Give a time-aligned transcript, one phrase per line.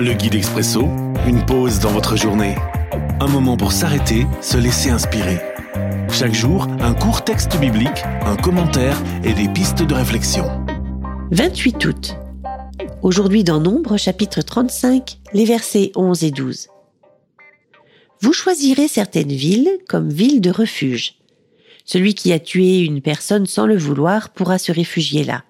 [0.00, 0.82] Le guide expresso,
[1.26, 2.54] une pause dans votre journée.
[3.18, 5.40] Un moment pour s'arrêter, se laisser inspirer.
[6.12, 10.44] Chaque jour, un court texte biblique, un commentaire et des pistes de réflexion.
[11.32, 12.16] 28 août.
[13.02, 16.68] Aujourd'hui dans Nombre, chapitre 35, les versets 11 et 12.
[18.20, 21.16] Vous choisirez certaines villes comme villes de refuge.
[21.84, 25.42] Celui qui a tué une personne sans le vouloir pourra se réfugier là.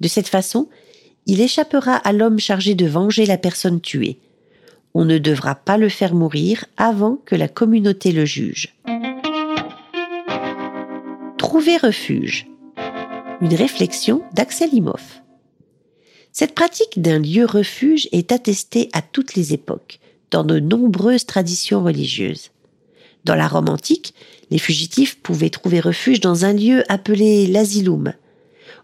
[0.00, 0.68] De cette façon,
[1.28, 4.18] il échappera à l'homme chargé de venger la personne tuée.
[4.94, 8.74] On ne devra pas le faire mourir avant que la communauté le juge.
[11.36, 12.46] Trouver refuge.
[13.42, 15.22] Une réflexion d'Axel Imhoff.
[16.32, 21.84] Cette pratique d'un lieu refuge est attestée à toutes les époques, dans de nombreuses traditions
[21.84, 22.50] religieuses.
[23.24, 24.14] Dans la Rome antique,
[24.50, 28.14] les fugitifs pouvaient trouver refuge dans un lieu appelé l'asilum,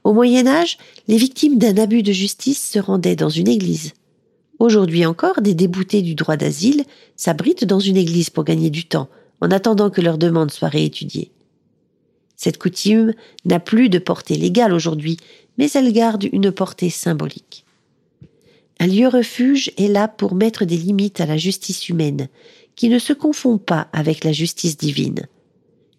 [0.05, 3.93] au Moyen Âge, les victimes d'un abus de justice se rendaient dans une église.
[4.59, 6.85] Aujourd'hui encore, des déboutés du droit d'asile
[7.17, 9.09] s'abritent dans une église pour gagner du temps,
[9.41, 11.31] en attendant que leur demande soit réétudiée.
[12.37, 15.19] Cette coutume n'a plus de portée légale aujourd'hui,
[15.59, 17.65] mais elle garde une portée symbolique.
[18.81, 22.29] Un lieu refuge est là pour mettre des limites à la justice humaine,
[22.77, 25.27] qui ne se confond pas avec la justice divine.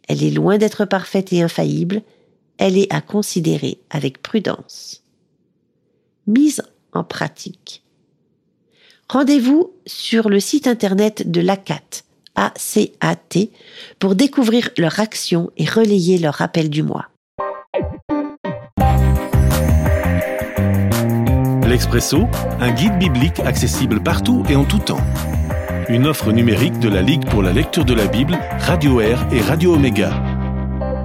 [0.08, 2.02] Elle est loin d'être parfaite et infaillible,
[2.58, 5.04] elle est à considérer avec prudence.
[6.28, 7.84] Mise en pratique.
[9.10, 12.04] Rendez-vous sur le site internet de l'ACAT,
[12.36, 13.50] ACAT,
[14.00, 17.10] pour découvrir leur action et relayer leur rappel du mois.
[21.68, 22.26] L'Expresso,
[22.60, 25.04] un guide biblique accessible partout et en tout temps.
[25.88, 29.42] Une offre numérique de la Ligue pour la lecture de la Bible, Radio Air et
[29.42, 30.35] Radio Omega